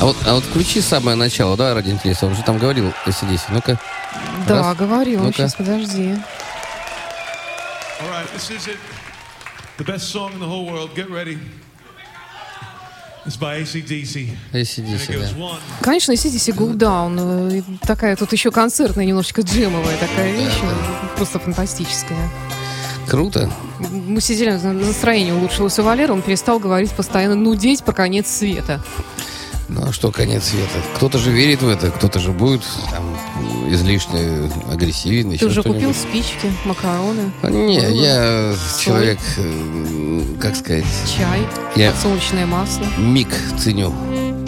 [0.00, 2.26] А вот, а вот включи самое начало, да, ради интереса.
[2.26, 3.40] Он же там говорил ACDC.
[3.50, 3.78] Ну-ка.
[4.46, 4.76] Да, Раз.
[4.76, 5.20] говорил.
[5.20, 5.32] Ну-ка.
[5.34, 6.14] Сейчас, подожди.
[8.00, 8.76] All right, this is it.
[9.78, 10.94] The best song in the whole world.
[10.94, 11.38] Get ready.
[13.26, 14.30] It's by ACDC.
[14.52, 15.58] ACDC, да.
[15.82, 17.58] Конечно, ACDC Go Down.
[17.58, 20.58] э, Такая тут еще концертная, немножечко джемовая такая вещь.
[20.62, 22.30] э, Просто фантастическая.
[23.10, 23.50] Круто.
[24.06, 28.80] Мы сидели, на- настроение улучшилось у Валера, он перестал говорить постоянно нудеть про конец света.
[29.68, 30.78] Ну а что конец света?
[30.94, 33.16] Кто-то же верит в это, кто-то же будет там
[33.68, 35.36] излишне агрессивен.
[35.36, 37.88] Ты уже купил спички, макароны, А, Не, Было.
[37.90, 38.80] я Соль.
[38.84, 40.84] человек, э, как сказать,
[41.16, 41.40] чай,
[41.76, 42.86] Я- подсолнечное масло.
[42.98, 43.92] миг ценю.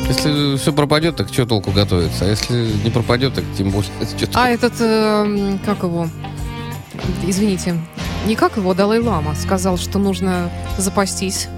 [0.09, 2.25] Если все пропадет, так что толку готовиться?
[2.25, 3.91] А если не пропадет, так тем более.
[4.35, 6.09] А этот, э, как его,
[7.27, 7.77] извините,
[8.27, 11.49] не как его, Далай-Лама сказал, что нужно запастись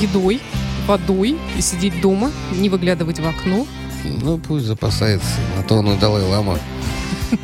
[0.00, 0.40] едой,
[0.86, 3.66] водой и сидеть дома, не выглядывать в окно.
[4.04, 5.28] Ну, пусть запасается.
[5.56, 6.58] На то он и Далай-Лама.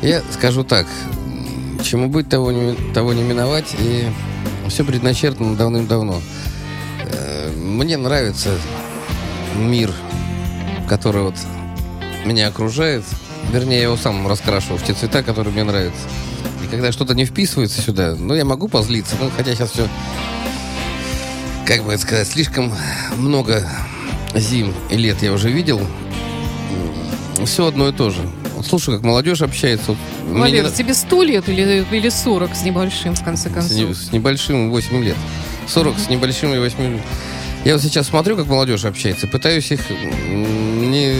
[0.01, 0.85] Я скажу так.
[1.83, 3.75] Чему быть, того не, того не миновать.
[3.79, 4.07] И
[4.67, 6.21] все предначертано давным-давно.
[7.05, 8.49] Э, Мне нравится
[9.57, 9.91] мир,
[10.87, 11.35] который вот
[12.25, 13.03] меня окружает.
[13.51, 16.01] Вернее, я его сам раскрашу в те цвета, которые мне нравятся.
[16.71, 19.15] Когда что-то не вписывается сюда, ну, я могу позлиться.
[19.19, 19.87] Ну, хотя сейчас все,
[21.65, 22.73] как бы это сказать, слишком
[23.17, 23.67] много
[24.35, 25.81] зим и лет я уже видел.
[27.45, 28.21] Все одно и то же.
[28.55, 29.95] Вот слушаю, как молодежь общается.
[30.27, 33.85] Не Валер, на- тебе сто лет или, или 40 с небольшим, в конце с, не-
[33.85, 33.97] концов?
[33.97, 35.15] с небольшим 8 лет.
[35.67, 37.01] 40 с небольшим и 8 лет.
[37.65, 41.13] Я вот сейчас смотрю, как молодежь общается, пытаюсь их не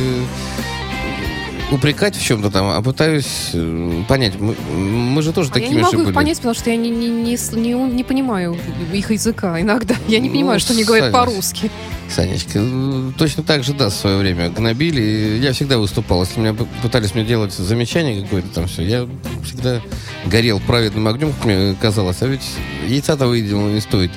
[1.71, 4.39] упрекать в чем-то там, а пытаюсь э, понять.
[4.39, 6.15] Мы, мы же тоже А я такими не могу же их были.
[6.15, 8.57] понять, потому что я не, не, не, не, не понимаю
[8.93, 9.95] их языка иногда.
[10.07, 11.71] Я не Ну, понимаю, что они говорят Саня, по-русски.
[12.09, 15.39] Санечка, э, точно так же, да, в свое время гнобили.
[15.41, 16.23] Я всегда выступал.
[16.23, 19.07] Если меня пытались мне делать замечание какое-то там все, я
[19.43, 19.81] всегда
[20.25, 22.21] горел праведным огнем, как мне казалось.
[22.21, 22.41] А ведь
[22.87, 24.11] яйца-то выделено не стоит.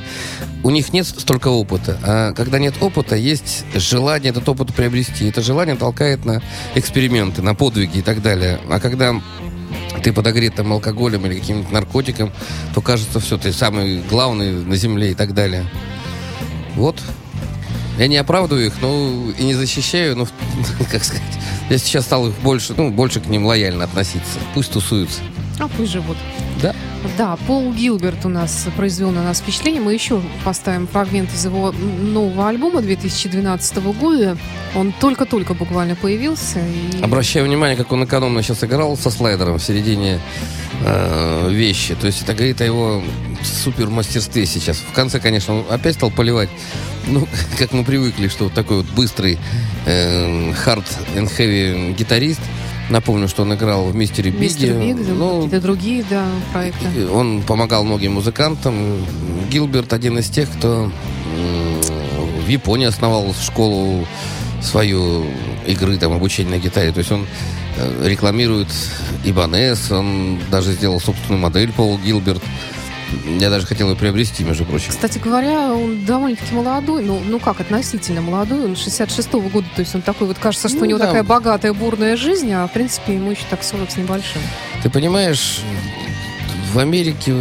[0.64, 1.98] У них нет столько опыта.
[2.02, 5.28] А когда нет опыта, есть желание этот опыт приобрести.
[5.28, 6.40] Это желание толкает на
[6.74, 8.58] эксперименты, на подвиги и так далее.
[8.70, 9.20] А когда
[10.02, 12.32] ты подогрет там алкоголем или каким-нибудь наркотиком,
[12.74, 15.64] то кажется, все, ты самый главный на земле и так далее.
[16.74, 16.96] Вот.
[17.98, 20.26] Я не оправдываю их, но и не защищаю, но,
[20.90, 21.22] как сказать,
[21.70, 24.38] я сейчас стал их больше, ну, больше к ним лояльно относиться.
[24.54, 25.20] Пусть тусуются.
[25.58, 26.16] А пусть живут.
[26.60, 26.74] Да.
[27.18, 29.82] Да, Пол Гилберт у нас произвел на нас впечатление.
[29.82, 34.36] Мы еще поставим фрагмент из его нового альбома 2012 года.
[34.74, 36.60] Он только-только буквально появился.
[36.60, 37.02] И...
[37.02, 40.20] Обращаю внимание, как он экономно сейчас играл со слайдером в середине
[40.84, 41.96] э, вещи.
[41.96, 43.02] То есть это говорит о его
[43.42, 44.78] супер мастерстве сейчас.
[44.78, 46.50] В конце, конечно, он опять стал поливать.
[47.06, 47.26] Ну,
[47.58, 49.38] как мы привыкли, что вот такой вот быстрый
[49.86, 50.84] э, hard
[51.14, 52.40] and heavy гитарист.
[52.90, 54.44] Напомню, что он играл в «Мистере Биге».
[54.44, 57.08] Мистер Биг, Ну, какие-то другие, да, проекты.
[57.08, 59.06] Он помогал многим музыкантам.
[59.50, 60.90] Гилберт один из тех, кто
[62.44, 64.06] в Японии основал школу
[64.60, 65.24] свою
[65.66, 66.92] игры, там, обучения на гитаре.
[66.92, 67.26] То есть он
[67.76, 68.68] э, рекламирует
[69.24, 72.42] Ибанес, он даже сделал собственную модель Пол Гилберт.
[73.40, 74.90] Я даже хотел ее приобрести, между прочим.
[74.90, 79.94] Кстати говоря, он довольно-таки молодой, ну, ну как, относительно молодой, он 66-го года, то есть
[79.94, 81.06] он такой вот, кажется, что Ну у него да.
[81.06, 84.42] такая богатая, бурная жизнь, а в принципе ему еще так 40 с небольшим.
[84.82, 85.60] Ты понимаешь,
[86.72, 87.34] в Америке,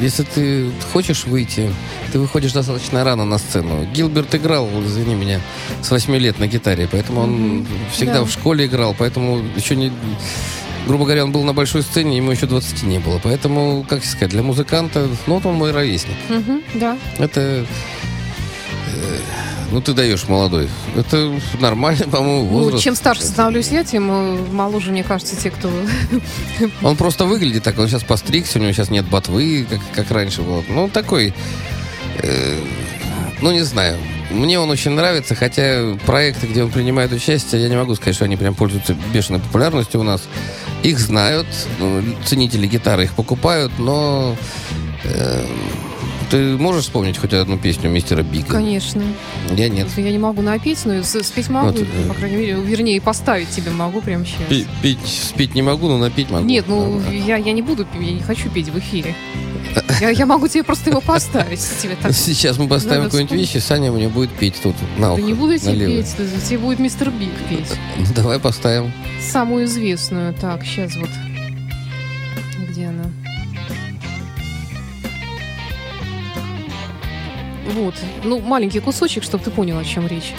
[0.00, 1.70] если ты хочешь выйти,
[2.12, 3.84] ты выходишь достаточно рано на сцену.
[3.92, 5.40] Гилберт играл, извини меня,
[5.82, 7.66] с 8 лет на гитаре, поэтому он Мгм.
[7.92, 8.24] всегда Да.
[8.24, 9.92] в школе играл, поэтому еще не...
[10.86, 13.20] Грубо говоря, он был на большой сцене, ему еще 20 не было.
[13.22, 16.14] Поэтому, как сказать, для музыканта, ну, вот он мой ровесник.
[16.28, 16.96] Мгм, да.
[17.18, 17.40] Это...
[17.40, 19.16] э,
[19.72, 20.68] ну, ты даешь молодой.
[20.94, 22.84] Это нормально, по-моему, Ну, возраст.
[22.84, 25.68] чем старше становлюсь я, тем э, моложе, мне кажется, те, кто...
[26.82, 30.42] Он просто выглядит так, он сейчас постригся, у него сейчас нет ботвы, как, как раньше
[30.42, 30.62] было.
[30.68, 31.34] Ну, он такой,
[32.22, 32.58] э,
[33.40, 33.98] ну, не знаю.
[34.30, 38.24] Мне он очень нравится, хотя проекты, где он принимает участие, я не могу сказать, что
[38.24, 40.22] они прям пользуются бешеной популярностью у нас.
[40.82, 41.46] Их знают,
[41.78, 44.36] ну, ценители гитары их покупают, но
[45.04, 45.44] э,
[46.30, 48.46] ты можешь вспомнить хоть одну песню мистера Бига?
[48.48, 49.02] Конечно.
[49.50, 49.88] Я нет.
[49.96, 53.70] Я не могу напеть, но спеть могу, Вот, э, по крайней мере, вернее, поставить тебе
[53.72, 54.46] могу прямо сейчас.
[54.48, 56.44] Пи- Пить, спеть не могу, но напить могу.
[56.46, 59.14] Нет, ну, я, я не буду, я не хочу петь в эфире.
[60.00, 61.60] Я, я могу тебе просто его поставить.
[61.82, 62.12] Тебе так...
[62.12, 65.22] Сейчас мы поставим какую-нибудь вещь, и Саня мне будет петь тут на Да ухо.
[65.22, 66.02] не буду я тебе налево.
[66.02, 66.16] петь,
[66.48, 67.72] тебе будет мистер Биг петь.
[67.98, 68.92] Ну, давай поставим.
[69.32, 70.34] Самую известную.
[70.34, 71.08] Так, сейчас вот.
[72.68, 73.04] Где она?
[77.74, 77.94] Вот.
[78.24, 80.34] Ну, маленький кусочек, чтобы ты понял, о чем речь.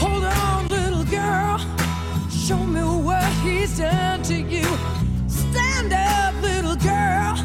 [0.00, 1.60] Hold on, little girl.
[2.30, 4.64] Show me what he's done to you.
[5.28, 7.36] Stand up, little girl.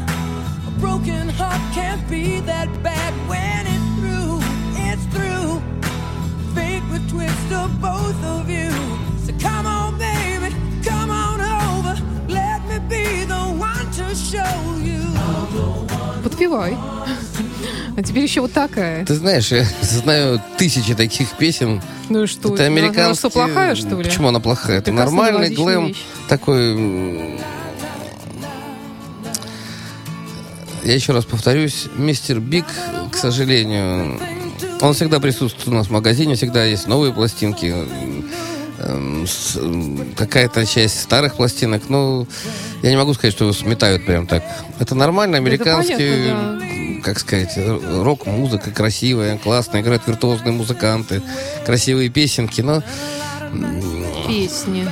[0.80, 4.40] Broken heart can't be that bad when it's through.
[4.88, 5.60] It's through.
[6.54, 8.70] Fate would twist of both of you.
[9.26, 10.54] So come on, baby,
[10.84, 11.94] come on over.
[12.28, 15.02] Let me be the one to show you.
[16.22, 16.76] Подпевай.
[17.96, 19.06] А теперь еще вот такая.
[19.06, 21.80] Ты знаешь, я знаю тысячи таких песен.
[22.10, 22.54] Ну и что?
[22.54, 23.14] Это Она- она американские...
[23.14, 24.04] что, плохая, что ли?
[24.04, 24.78] Почему она плохая?
[24.78, 25.86] Это Прекрасно нормальный глэм.
[25.86, 26.02] вещь.
[26.28, 27.40] Такой...
[30.86, 32.64] Я еще раз повторюсь, мистер Биг,
[33.10, 34.20] к сожалению,
[34.80, 37.74] он всегда присутствует у нас в магазине, всегда есть новые пластинки,
[38.78, 41.88] эм, с- м, какая-то часть старых пластинок.
[41.88, 42.28] Ну,
[42.82, 44.44] я не могу сказать, что его сметают прям так.
[44.78, 51.20] Это нормально, американский, понятно, как сказать, р- рок-музыка красивая, классная, играют виртуозные музыканты,
[51.64, 52.84] красивые песенки, но
[54.28, 54.88] Песни.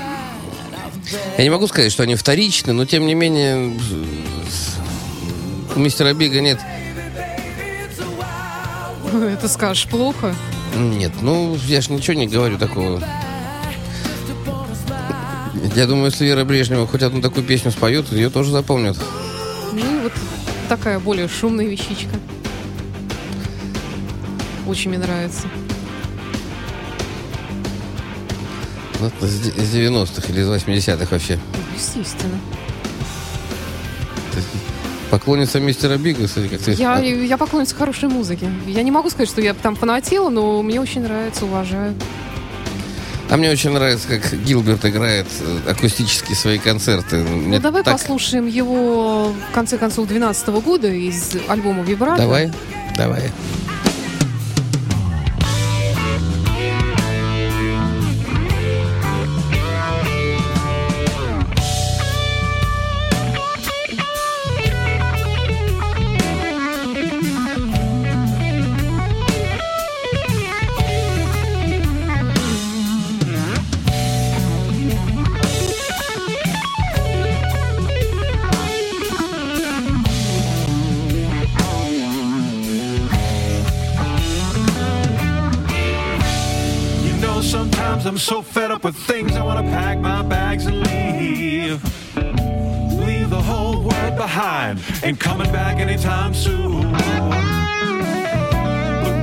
[1.38, 3.72] я не могу сказать, что они вторичны, но тем не менее
[5.76, 6.60] у мистера Бига нет
[9.12, 10.34] Это скажешь плохо?
[10.76, 13.00] Нет, ну, я ж ничего не говорю такого.
[15.76, 18.96] Я думаю, если Вера Брежнева хоть одну такую песню споет, ее тоже запомнят.
[19.72, 20.12] Ну, вот
[20.68, 22.16] такая более шумная вещичка.
[24.66, 25.46] Очень мне нравится.
[29.00, 31.38] Ну, это с де- из 90-х или из 80-х вообще.
[31.76, 32.38] Естественно.
[35.14, 36.72] Поклонница мистера Бига, кстати, как ты...
[36.72, 38.50] Я, я поклонница хорошей музыки.
[38.66, 41.94] Я не могу сказать, что я там фанатела, но мне очень нравится, уважаю.
[43.30, 47.18] а мне очень нравится, как Гилберт играет э, акустические свои концерты.
[47.18, 52.20] Мне Ну, давай так- послушаем его, в конце концов, 2012 года из альбома «Вибрато».
[52.20, 52.50] Давай,
[52.96, 53.30] давай.
[95.04, 96.90] Ain't coming back anytime soon.
[96.92, 97.02] But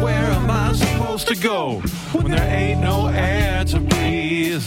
[0.03, 1.79] where am I supposed to go
[2.11, 4.63] when there ain't no air to breathe?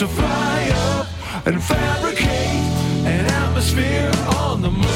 [0.00, 1.06] To fly up
[1.46, 2.26] and fabricate
[3.04, 4.86] an atmosphere on the moon.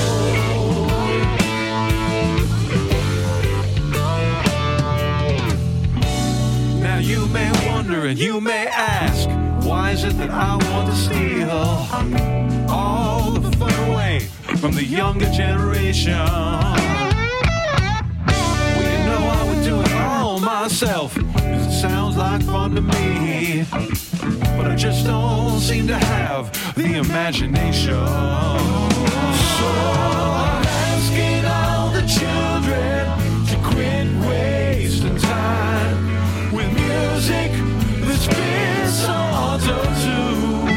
[6.80, 9.28] Now you may wonder and you may ask,
[9.68, 11.50] why is it that I want to steal
[12.70, 14.20] all the fun away
[14.56, 16.16] from the younger generation?
[16.16, 16.78] Well,
[18.90, 23.66] you know I would do it all myself, it sounds like fun to me.
[24.56, 27.94] But I just don't seem to have the imagination.
[27.94, 33.00] So I'm asking all the children
[33.50, 37.50] to quit wasting time with music
[38.06, 40.68] that's been so auto-tuned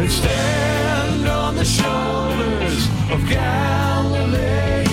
[0.00, 4.84] and stand on the shoulders of Galilee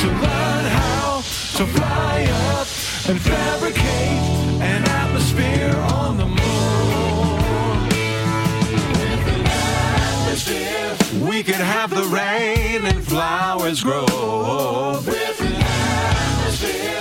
[0.00, 1.22] to learn how
[1.58, 2.66] to fly up
[3.08, 3.79] and fabricate
[11.90, 14.04] have the rain and flowers grow.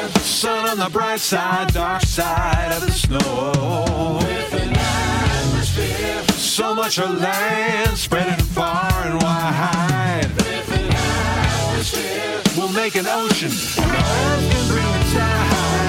[0.06, 4.20] An sun on the bright side, dark side of the snow.
[4.52, 4.76] An
[6.34, 10.32] so much of land spreading far and wide.
[10.46, 10.64] An
[12.58, 13.52] we'll make an ocean.
[13.52, 15.89] can bring the tide.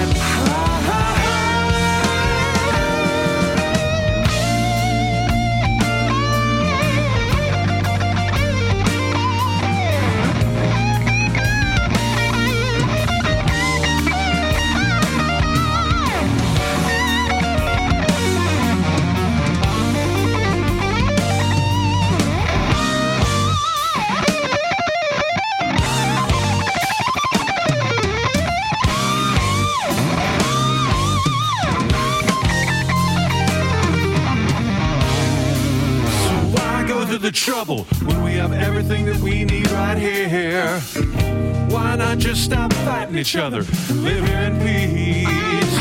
[43.21, 43.59] Each other,
[43.93, 45.77] live here in peace?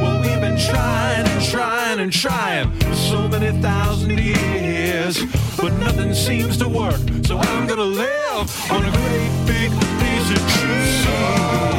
[0.00, 5.22] Well, we've been trying and trying and trying for so many thousand years,
[5.58, 7.00] but nothing seems to work.
[7.26, 11.69] So I'm gonna live on a great big piece of cheese.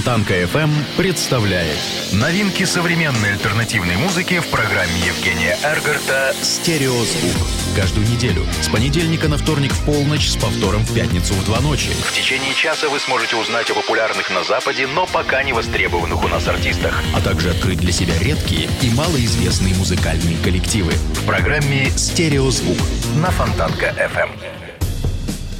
[0.00, 1.76] Фонтанка FM представляет
[2.12, 7.46] новинки современной альтернативной музыки в программе Евгения Эргарта «Стереозвук».
[7.76, 11.90] Каждую неделю с понедельника на вторник в полночь с повтором в пятницу в два ночи.
[11.90, 16.28] В течение часа вы сможете узнать о популярных на Западе, но пока не востребованных у
[16.28, 22.78] нас артистах, а также открыть для себя редкие и малоизвестные музыкальные коллективы в программе «Стереозвук»
[23.16, 24.30] на Фонтанка FM.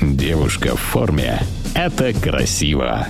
[0.00, 1.42] Девушка в форме–
[1.74, 3.06] это красиво.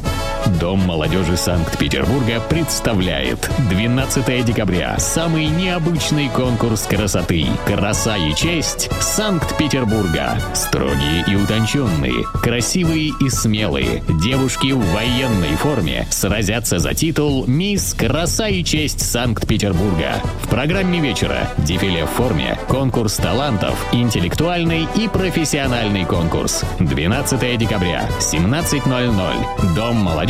[0.47, 10.39] Дом молодежи Санкт-Петербурга представляет 12 декабря самый необычный конкурс красоты «Краса и честь Санкт-Петербурга».
[10.55, 18.49] Строгие и утонченные, красивые и смелые девушки в военной форме сразятся за титул «Мисс Краса
[18.49, 20.15] и честь Санкт-Петербурга».
[20.43, 26.65] В программе вечера дефиле в форме, конкурс талантов, интеллектуальный и профессиональный конкурс.
[26.79, 29.75] 12 декабря, 17.00.
[29.75, 30.30] Дом молодежи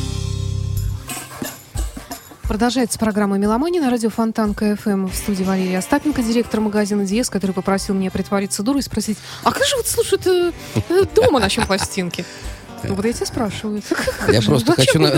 [2.51, 7.53] Продолжается программа «Меломания» на радио Фонтанка ФМ в студии Валерия Остапенко, директор магазина «Диез», который
[7.53, 10.51] попросил меня притвориться дурой и спросить, а как же вот слушают э,
[10.89, 12.25] э, дома на чем пластинки?
[12.83, 13.81] Ну вот я тебя спрашиваю.
[14.27, 15.13] Я просто хочу на-?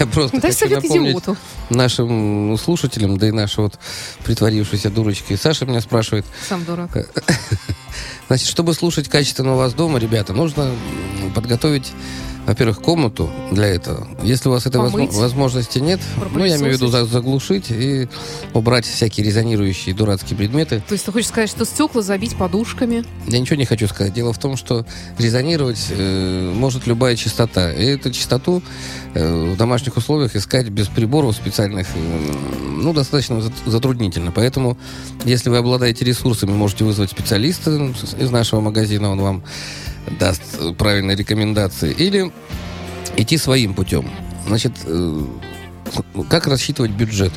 [0.00, 1.36] Я просто Дай хочу напомнить идиоту.
[1.68, 3.78] нашим слушателям, да и нашей вот
[4.24, 5.36] притворившейся дурочкой.
[5.36, 6.90] Саша меня спрашивает, Сам дурак.
[8.28, 10.70] Значит, чтобы слушать качественно у вас дома, ребята, нужно
[11.34, 11.92] подготовить,
[12.46, 14.06] во-первых, комнату для этого.
[14.22, 15.12] Если у вас этой Помыть.
[15.14, 16.00] возможности нет,
[16.34, 18.08] ну, я имею в виду за- заглушить и
[18.52, 20.82] убрать всякие резонирующие дурацкие предметы.
[20.88, 23.04] То есть ты хочешь сказать, что стекла забить подушками?
[23.28, 24.12] Я ничего не хочу сказать.
[24.12, 24.84] Дело в том, что
[25.18, 27.72] резонировать э, может любая частота.
[27.72, 28.62] И эту частоту
[29.14, 31.98] э, в домашних условиях искать без приборов специальных, э,
[32.80, 34.32] ну, достаточно зат- затруднительно.
[34.32, 34.76] Поэтому,
[35.24, 37.70] если вы обладаете ресурсами, можете вызвать специалиста
[38.18, 39.44] из нашего магазина, он вам
[40.18, 41.92] даст э, правильные рекомендации.
[41.92, 42.32] Или
[43.16, 44.10] идти своим путем.
[44.46, 45.24] Значит, э,
[46.28, 47.32] как рассчитывать бюджет?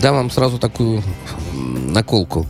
[0.00, 1.02] Дам вам сразу такую
[1.54, 2.46] наколку.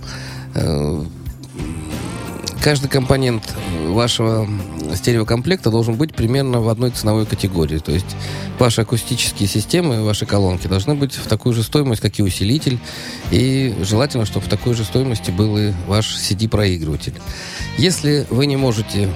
[2.62, 3.42] Каждый компонент
[3.88, 4.48] вашего
[4.94, 7.78] стереокомплекта должен быть примерно в одной ценовой категории.
[7.78, 8.16] То есть
[8.56, 12.78] ваши акустические системы, ваши колонки должны быть в такую же стоимость, как и усилитель.
[13.32, 17.14] И желательно, чтобы в такой же стоимости был и ваш CD-проигрыватель.
[17.78, 19.08] Если вы не можете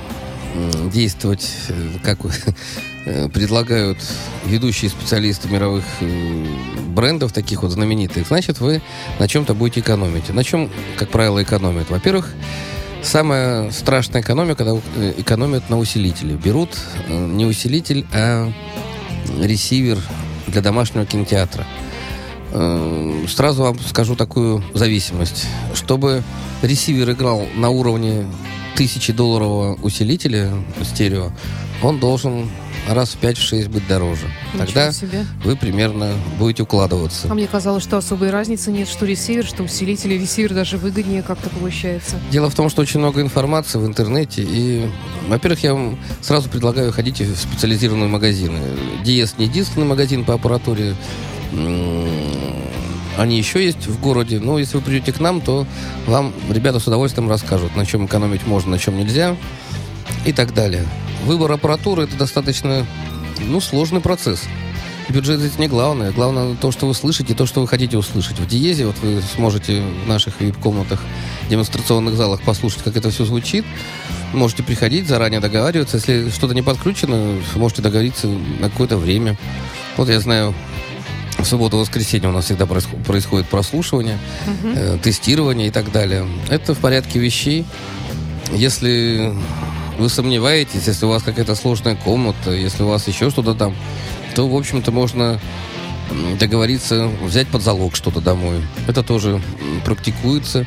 [0.92, 2.18] действовать, э, как
[3.07, 3.99] э, предлагают
[4.44, 6.47] ведущие специалисты мировых э,
[6.88, 8.82] брендов, таких вот знаменитых, значит, вы
[9.18, 10.30] на чем-то будете экономить.
[10.30, 11.90] На чем, как правило, экономят?
[11.90, 12.32] Во-первых,
[13.07, 16.35] самая страшная экономия, когда э, экономят на усилителе.
[16.35, 16.77] Берут
[17.09, 18.53] э, не усилитель, а
[19.41, 19.99] ресивер
[20.49, 21.65] для домашнего кинотеатра.
[22.53, 25.47] Э, Сразу вам скажу такую зависимость.
[25.75, 26.23] Чтобы
[26.63, 28.27] ресивер играл на уровне
[28.77, 30.53] тысячи долларового усилителя
[30.83, 31.31] стерео,
[31.83, 32.51] он должен
[32.89, 34.26] раз в 5-6 быть дороже.
[34.55, 35.26] Ничего Тогда себе.
[35.45, 37.28] вы примерно будете укладываться.
[37.30, 40.12] А мне казалось, что особой разницы нет, что ресивер, что усилитель.
[40.12, 42.16] И ресивер даже выгоднее как-то получается.
[42.30, 44.89] Дело в том, что очень много информации в интернете, и,
[45.28, 48.61] во-первых, я вам сразу предлагаю ходить в специализированные магазины.
[49.05, 50.95] Диес не единственный магазин по аппаратуре,
[53.16, 55.66] они еще есть в городе, но если вы придете к нам, то
[56.07, 59.37] вам ребята с удовольствием расскажут, на чем экономить можно, на чем нельзя
[60.26, 60.84] и так далее.
[61.25, 62.87] Выбор аппаратуры это достаточно
[63.41, 64.43] ну, сложный процесс.
[65.09, 66.11] Бюджет здесь не главное.
[66.11, 68.39] Главное то, что вы слышите, то, что вы хотите услышать.
[68.39, 71.01] В Диезе вот вы сможете в наших вип-комнатах,
[71.49, 73.64] демонстрационных залах послушать, как это все звучит.
[74.33, 75.99] Можете приходить, заранее договариваться.
[75.99, 79.37] Если что-то не подключено, можете договориться на какое-то время.
[79.97, 80.55] Вот я знаю,
[81.39, 84.19] в субботу-воскресенье у нас всегда происход- происходит прослушивание,
[84.64, 86.27] э, тестирование и так далее.
[86.49, 87.64] Это в порядке вещей.
[88.53, 89.33] Если
[89.99, 93.74] вы сомневаетесь, если у вас какая-то сложная комната, если у вас еще что-то там,
[94.34, 95.40] то, в общем-то, можно
[96.38, 98.62] договориться, взять под залог что-то домой.
[98.86, 99.40] Это тоже
[99.84, 100.66] практикуется.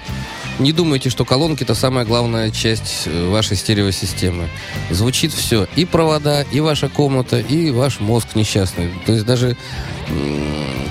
[0.60, 4.50] Не думайте, что колонки это самая главная часть э, вашей стереосистемы.
[4.90, 5.68] Звучит все.
[5.78, 8.90] И провода, и ваша комната, и ваш мозг несчастный.
[9.06, 9.56] То есть даже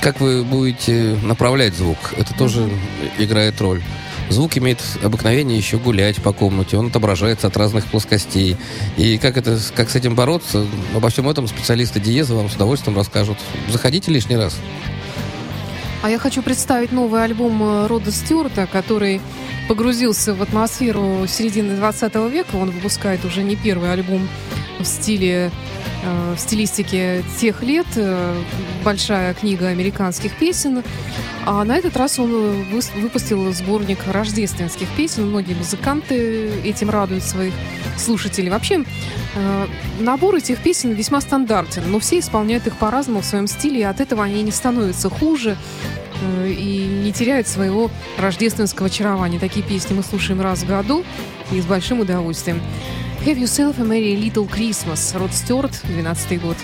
[0.01, 2.71] как вы будете направлять звук, это тоже
[3.19, 3.83] играет роль.
[4.31, 8.57] Звук имеет обыкновение еще гулять по комнате, он отображается от разных плоскостей.
[8.97, 12.97] И как, это, как с этим бороться, обо всем этом специалисты Диеза вам с удовольствием
[12.97, 13.39] расскажут.
[13.69, 14.57] Заходите лишний раз.
[16.03, 19.21] А я хочу представить новый альбом э, Рода Стюарта, который
[19.67, 22.55] погрузился в атмосферу середины 20 века.
[22.55, 24.29] Он выпускает уже не первый альбом
[24.79, 25.51] в стиле
[26.05, 27.87] в стилистике тех лет.
[27.97, 28.43] э,
[28.85, 30.83] Большая книга американских песен.
[31.45, 35.29] А на этот раз он э, выпустил сборник рождественских песен.
[35.29, 37.55] Многие музыканты этим радуют своих
[37.97, 38.51] слушателей.
[38.51, 38.85] Вообще,
[39.35, 39.67] э,
[40.01, 44.01] набор этих песен весьма стандартен, но все исполняют их по-разному в своем стиле, и от
[44.01, 45.57] этого они не становятся хуже
[46.23, 49.39] э, и не теряют своего рождественского очарования.
[49.39, 51.05] Такие песни мы слушаем раз в году
[51.51, 52.61] и с большим удовольствием.
[53.26, 55.14] Have Yourself a Merry Little Christmas.
[55.14, 56.58] Род Стюарт, 12 год.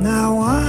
[0.00, 0.61] now I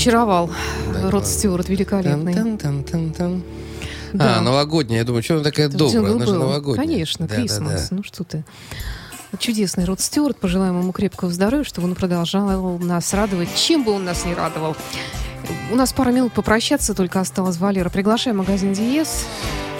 [0.00, 0.50] Очаровал
[1.10, 2.32] Род Стюарт великолепный.
[2.32, 3.42] Тан-тан-тан-тан-тан.
[4.14, 4.38] Да.
[4.38, 5.00] А, новогодняя.
[5.00, 6.14] Я думаю, что она такая Это добрая?
[6.14, 6.86] Она же новогодняя.
[6.86, 7.88] Конечно, Да, да, Крисмас.
[7.90, 7.96] да.
[7.96, 8.42] Ну что ты.
[9.38, 10.38] Чудесный Род Стюарт.
[10.38, 14.74] Пожелаем ему крепкого здоровья, чтобы он продолжал нас радовать, чем бы он нас не радовал.
[15.70, 17.90] У нас пара минут попрощаться только осталось, Валера.
[17.90, 19.26] Приглашаем магазин Диез.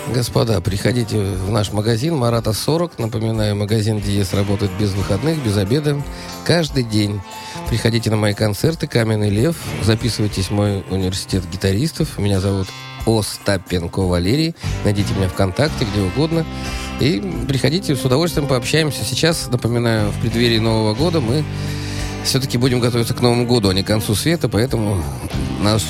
[0.08, 2.98] Господа, приходите в наш магазин Марата 40.
[2.98, 6.02] Напоминаю, магазин Диес работает без выходных, без обеда.
[6.44, 7.20] Каждый день.
[7.68, 9.56] Приходите на мои концерты «Каменный лев».
[9.82, 12.18] Записывайтесь в мой университет гитаристов.
[12.18, 12.66] Меня зовут
[13.06, 14.56] Остапенко Валерий.
[14.84, 16.44] Найдите меня ВКонтакте, где угодно.
[16.98, 19.04] И приходите, с удовольствием пообщаемся.
[19.04, 21.44] Сейчас, напоминаю, в преддверии Нового года мы
[22.24, 25.02] все-таки будем готовиться к Новому году, а не к концу света, поэтому
[25.60, 25.84] нас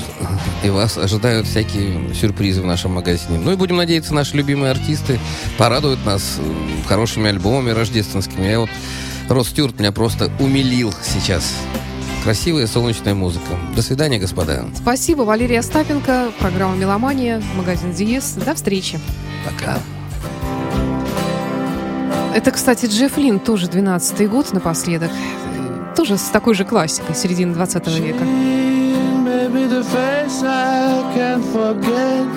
[0.65, 3.39] и вас ожидают всякие сюрпризы в нашем магазине.
[3.39, 5.19] Ну и будем надеяться, наши любимые артисты
[5.59, 6.39] порадуют нас
[6.87, 8.47] хорошими альбомами рождественскими.
[8.47, 8.71] Я вот
[9.29, 11.55] Рос Стюарт меня просто умилил сейчас.
[12.25, 13.59] Красивая солнечная музыка.
[13.75, 14.67] До свидания, господа.
[14.77, 16.33] Спасибо, Валерий Остапенко.
[16.39, 18.33] Программа «Меломания», магазин Диез.
[18.33, 18.99] До встречи.
[19.45, 19.79] Пока.
[22.35, 25.11] Это, кстати, Джефф Лин, тоже 12-й год напоследок.
[25.90, 28.24] Э, Тоже с такой же классикой середины 20 века.
[28.24, 32.28] Maybe the face I can't forget,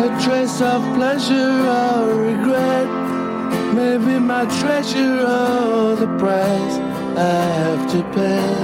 [0.00, 2.88] a trace of pleasure or regret.
[3.74, 6.76] Maybe my treasure or the price
[7.16, 8.56] I have to pay.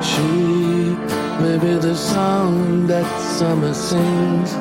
[0.00, 0.96] She
[1.42, 3.06] may be the song that
[3.38, 4.54] summer sings,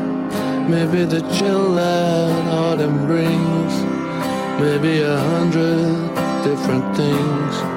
[0.70, 3.74] maybe the chill that autumn brings,
[4.60, 5.96] maybe a hundred
[6.44, 7.75] different things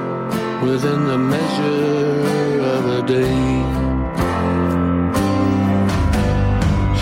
[0.62, 3.40] within the measure of a day.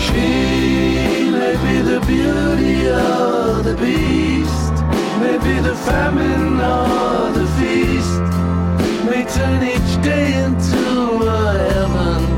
[0.04, 4.74] She may be the beauty or the beast,
[5.20, 8.22] may be the famine or the feast,
[9.10, 12.37] may turn each day into a heaven